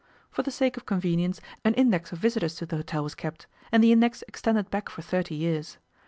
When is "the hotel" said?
2.65-3.03